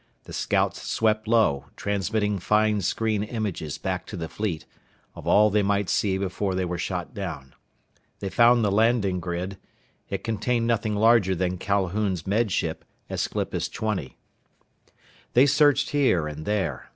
The 0.23 0.33
scouts 0.33 0.81
swept 0.81 1.27
low, 1.27 1.65
transmitting 1.75 2.39
fine 2.39 2.81
screen 2.81 3.21
images 3.21 3.77
back 3.77 4.07
to 4.07 4.17
the 4.17 4.27
fleet, 4.27 4.65
of 5.13 5.27
all 5.27 5.51
they 5.51 5.61
might 5.61 5.89
see 5.89 6.17
before 6.17 6.55
they 6.55 6.65
were 6.65 6.79
shot 6.79 7.13
down. 7.13 7.53
They 8.17 8.31
found 8.31 8.65
the 8.65 8.71
landing 8.71 9.19
grid. 9.19 9.59
It 10.09 10.23
contained 10.23 10.65
nothing 10.65 10.95
larger 10.95 11.35
than 11.35 11.59
Calhoun's 11.59 12.25
Med 12.25 12.51
Ship, 12.51 12.83
Aesclipus 13.11 13.69
Twenty. 13.71 14.17
They 15.33 15.45
searched 15.45 15.91
here 15.91 16.27
and 16.27 16.47
there. 16.47 16.89